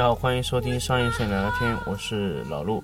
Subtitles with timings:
[0.00, 2.82] 家好，欢迎收听商业摄影聊聊天，我是老陆。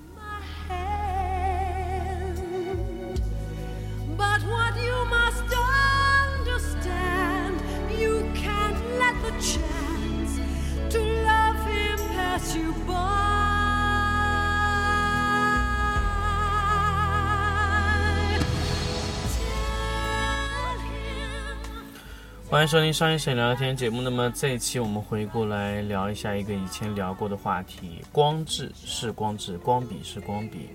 [22.57, 24.01] 欢迎收听商业摄影聊天节目。
[24.01, 30.67] 那么这一期我们回过来聊一下一个以前聊过的话题：光质是光质，光比是光比。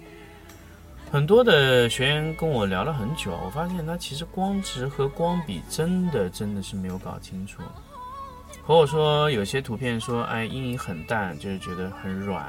[1.10, 7.60] 很多的学员跟我聊了很久，我发现他其实光质和光比真的真的是没有搞清楚。
[8.62, 12.44] 和我说有些图片说，哎，阴影很淡，就是觉得很软；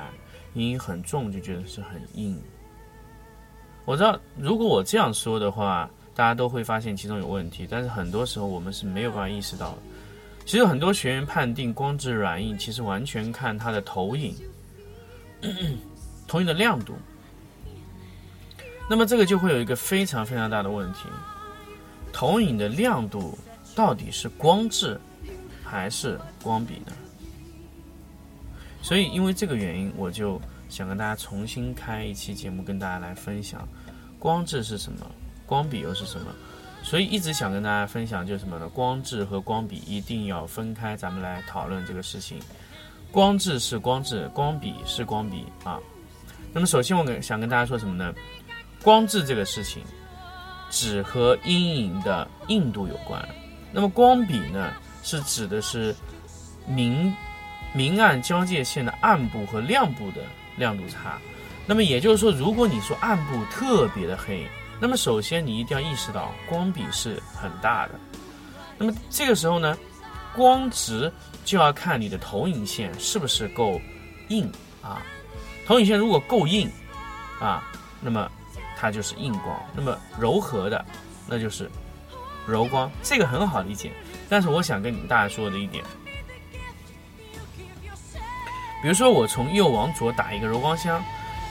[0.54, 2.40] 阴影很重，就觉得是很硬。
[3.84, 9.78] 我知道，如果我这样说的话，大家都会发现其中有问题，但是很多时候我们是没有办法意识到的。
[10.46, 14.36] 其实很多学员判定光质软硬，其实完全看它的投影，
[16.28, 16.94] 投影的亮度。
[18.90, 21.08] 那么这个就会有一个非常非常大的问题：
[22.12, 23.38] 投影的亮度
[23.74, 25.00] 到底是光质
[25.64, 26.92] 还是光比呢？
[28.82, 33.66] 所以因为这个原因，我就想跟大家重新开一期节目，跟大家来分享
[34.20, 35.10] 光质是什么，
[35.46, 36.28] 光比又是什么。
[36.82, 38.68] 所以一直想跟大家分享就是什么呢？
[38.68, 42.38] 光质和光比一定要分开，咱们来讨论这个事情。
[43.10, 45.80] 光质是光质，光比是光比啊。
[46.52, 48.14] 那么首先我跟想跟大家说什么呢？
[48.84, 49.82] 光质这个事情
[50.70, 53.26] 只和阴影的硬度有关，
[53.72, 55.96] 那么光比呢是指的是
[56.68, 57.16] 明
[57.74, 60.22] 明暗交界线的暗部和亮部的
[60.58, 61.18] 亮度差。
[61.66, 64.46] 那么也就是说，如果你说暗部特别的黑，
[64.84, 67.92] 那么首先你一定要意识到光比是很大的。
[68.78, 69.78] 那么这个时候呢，
[70.36, 71.10] 光值
[71.46, 73.80] 就要看你的投影线是不是够
[74.28, 74.52] 硬
[74.82, 75.02] 啊。
[75.66, 76.70] 投影线如果够硬
[77.40, 77.64] 啊，
[78.02, 78.30] 那么
[78.76, 80.84] 它就是硬光；那么柔和的，
[81.28, 81.72] 那就是
[82.46, 82.92] 柔光。
[83.02, 83.90] 这个很好理解。
[84.28, 85.82] 但是我想跟你们大家说的一点，
[88.82, 91.02] 比如说我从右往左打一个柔光箱，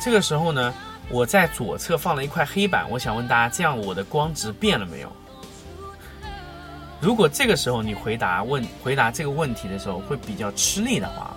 [0.02, 0.74] 这个时候呢，
[1.12, 5.12] 我在左侧放了一块黑板，我想问大家，这样我的光值变了没有？
[7.02, 11.36] 如果这个时候你回答问回答这个问题的时候会比较吃力的话，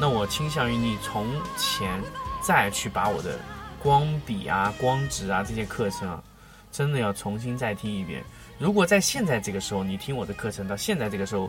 [0.00, 2.02] 那我倾向于你从前
[2.42, 3.38] 再去把我的
[3.80, 6.20] 光比啊、光值啊这些课程啊，
[6.72, 8.20] 真的要重新再听一遍。
[8.58, 11.48] 如果在现在这个时候你听我的课程到现在这个时候，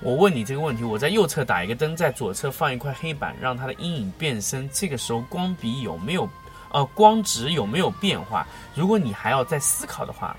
[0.00, 6.28] 我问你这个问题，我在右侧打一个灯，在左侧放一块黑板，让它的阴影变深，这个时候光比有没有
[6.76, 8.46] 呃光值有没有变化？
[8.74, 10.36] 如果你还要再思考的话，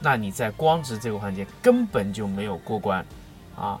[0.00, 3.04] 那你在光值这个环节根本就没有过关
[3.54, 3.78] 啊。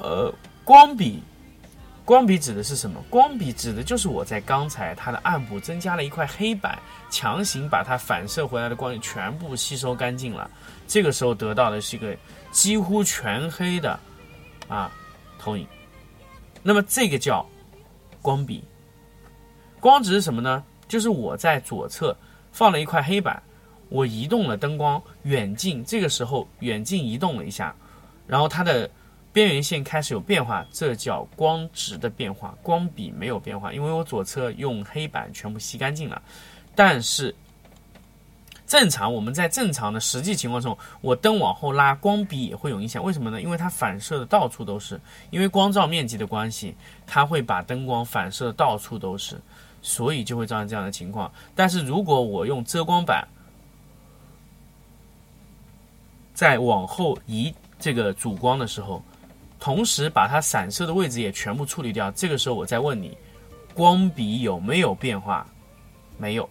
[0.00, 0.32] 呃，
[0.64, 1.22] 光比，
[2.06, 2.98] 光比指的是什么？
[3.10, 6.78] 光比指的就是我在刚才它的暗部增加了一块黑板，
[7.10, 10.50] 强行把它反射回来的光全部吸收干净了。
[10.88, 12.16] 这个时候得到的是一个
[12.50, 14.00] 几乎全黑的
[14.68, 14.90] 啊
[15.38, 15.66] 投影。
[16.62, 17.44] 那么这个叫
[18.22, 18.64] 光比。
[19.80, 20.62] 光值是什么呢？
[20.86, 22.16] 就是我在左侧
[22.52, 23.42] 放了一块黑板，
[23.88, 27.74] 我移动了灯光远近，这个时候远近移动了一下，
[28.26, 28.90] 然后它的
[29.32, 32.56] 边缘线开始有变化，这叫光值的变化。
[32.62, 36.20] 光比没有变化，因为我左侧用黑板全部吸干净了。
[36.74, 37.34] 但是
[38.66, 43.02] 正常我们在正常的实际情况中，我灯往后拉，光比也会有影响。
[43.02, 43.40] 为什么呢？
[43.40, 45.00] 因为它反射的到处都是，
[45.30, 46.74] 因为光照面积的关系，
[47.06, 49.40] 它会把灯光反射的到处都是，
[49.82, 51.30] 所以就会造成这样的情况。
[51.54, 53.26] 但是如果我用遮光板，
[56.34, 59.02] 在往后移这个主光的时候，
[59.58, 62.10] 同时把它散射的位置也全部处理掉。
[62.12, 63.16] 这个时候我再问你，
[63.74, 65.46] 光比有没有变化？
[66.16, 66.48] 没有，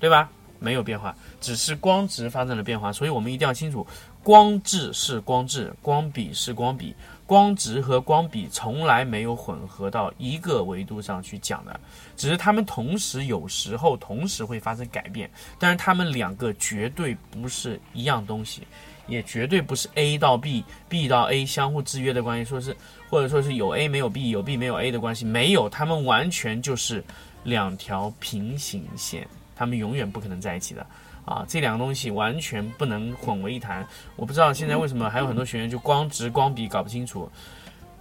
[0.00, 0.30] 对吧？
[0.58, 2.90] 没有变化，只是光值发生了变化。
[2.90, 3.86] 所以我们一定要清楚，
[4.22, 6.94] 光质是光质，光比是光比。
[7.26, 11.78] 光值和光比从来没有混合到一个维度上去讲的，
[12.16, 15.28] 只是它们同时有时候同时会发生改变，
[15.58, 18.62] 但是它们两个绝对不是一样东西，
[19.08, 22.76] 也绝对不是 A 到 B，B 到 A 相互制约的关系，说是
[23.10, 27.02] 或者说是有 A 没有 B，有 B 没有 A 的关系，没有，它们完全就是
[27.42, 29.26] 两条平行线，
[29.56, 30.86] 他们永远不可能在一起的。
[31.24, 33.84] 啊，这两个东西完全不能混为一谈。
[34.14, 37.28] 我不知道现在为什么还有很多学员就光直光比搞不清楚，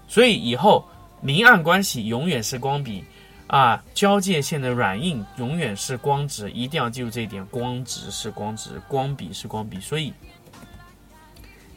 [0.08, 0.88] 所以以后
[1.22, 3.04] 明暗关系永远是光比，
[3.48, 9.80] 啊，交界线的软硬永远是光直，一定要记住这一点，光直是光直，光比是光比。
[9.80, 10.14] 所以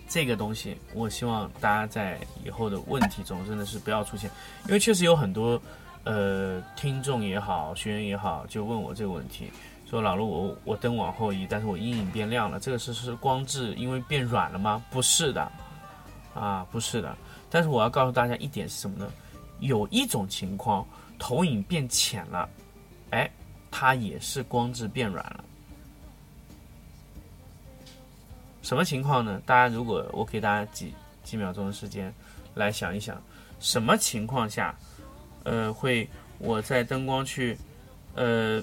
[0.07, 4.31] 这个东西，我希望大家在以后的问题中真的是不要出现，
[4.67, 5.59] 因为确实有很多
[6.09, 9.53] 呃听众也好，学员也好，就问我这个问题。
[9.89, 14.83] 说老陆，我我灯往后移，但是我阴影变亮了，这个是是光质因为变软了吗？
[14.91, 15.53] 不是的，
[16.35, 17.15] 啊，不是的。
[17.51, 19.11] 但是我要告诉大家一点是什么呢？
[19.61, 20.87] 有一种情况，
[21.19, 22.49] 投影变浅了，
[23.11, 23.31] 哎，
[23.71, 25.45] 它也是光质变软了。
[28.63, 29.41] 什么情况呢？
[29.45, 32.13] 大家如果我给大家几几秒钟的时间
[32.55, 33.21] 来想一想，
[33.59, 34.75] 什么情况下，
[35.49, 36.07] 呃，会
[36.39, 37.57] 我在灯光去，
[38.15, 38.63] 呃。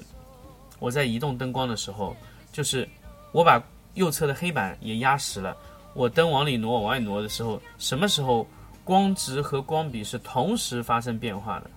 [0.77, 2.15] 我在移动灯光的时候，
[2.51, 2.87] 就是
[3.31, 5.55] 我把右侧的黑板也压实了。
[5.93, 8.45] 我灯往里挪、往外挪的时候，什么时候
[8.83, 11.69] 光值和光比是同时发生变化的？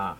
[0.00, 0.18] 啊，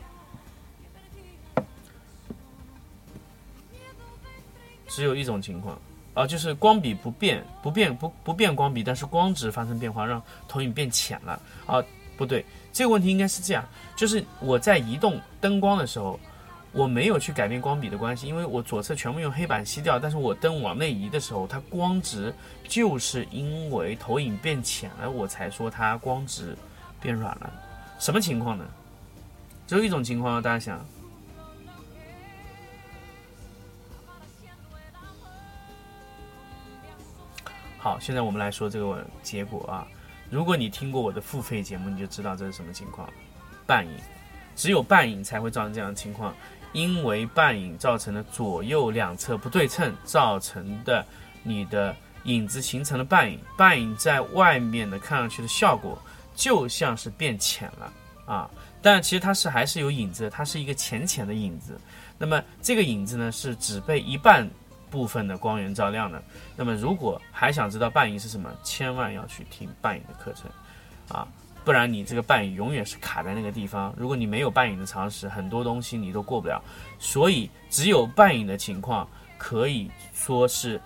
[4.86, 5.76] 只有一种情况
[6.14, 11.42] 啊，就是光比不变、不变、不不变光比，但是光值发生变化，让投影变浅了。
[11.66, 11.82] 啊，
[12.16, 13.64] 不对，这个问题应该是这样：
[13.94, 16.18] 就是我在移动灯光的时候。
[16.72, 22.34] 我没有去改变光比的关系，因为我左侧全部用黑板吸掉，但是我灯往内移的时候，它光值
[22.68, 26.54] 就是因为投影变浅了，我才说它光值
[27.00, 27.50] 变软了。
[27.98, 28.64] 什么情况呢？
[29.66, 30.84] 只有一种情况，大家想。
[37.78, 39.88] 好，现在我们来说这个结果啊。
[40.30, 43.08] 如果你听过我的付费节目，你就知道这是什么情况。
[43.66, 43.92] 半影，
[44.54, 46.34] 只有半影才会造成这样的情况。
[46.72, 51.06] 因为半影造成的左右两侧不对称造成的，
[51.42, 55.98] 你的影子形成了半影，半影在外面的看上去的效果
[56.34, 57.92] 就像是变浅了
[58.26, 58.50] 啊，
[58.82, 61.80] 但其实它是还是有影子，它是一个浅浅的影子。
[62.18, 64.46] 那么这个影子呢是只被一半
[64.90, 66.22] 部分的光源照亮的。
[66.56, 70.50] 那么如果还想知道半影是什么，千万要去听半影的课程
[71.08, 71.26] 啊。
[71.64, 73.92] 不然你这个半影永远是卡在那个地方。
[73.96, 76.62] 如果你没有半影的常识，很多东西你都过不了。
[77.00, 80.80] 所以只有半影的情况可以说是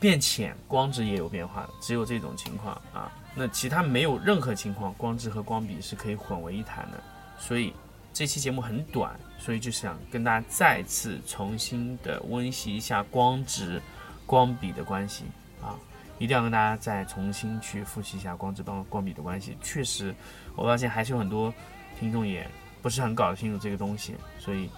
[0.00, 1.70] 变浅，光质也有变化的。
[1.80, 7.00] 只有这种情况啊，那其他没有任何情况，光质和光比是可以混为一谈的。
[7.38, 7.72] 所以
[8.20, 13.80] 这期节目很短，所以就想跟大家再次重新的温习一下光值、
[14.26, 15.24] 光比的关系
[15.62, 15.72] 啊。
[16.18, 19.56] 一定要跟大家再重新去复习一下光值帮光比的关系。
[19.62, 20.14] 确实，
[20.54, 21.50] 我发现还是有很多
[21.98, 22.46] 听众也
[22.82, 24.68] 不是很搞清楚这个东西，所以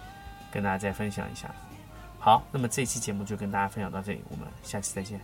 [0.53, 1.53] 跟大家再分享一下。
[2.21, 5.21] 好，那么这期节目就跟大家分享到这里，我们下期再见。